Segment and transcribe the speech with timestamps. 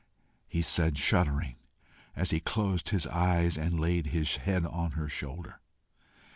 [0.47, 1.57] he said, shuddering,
[2.15, 5.59] as he closed his eyes and laid his head on her shoulder.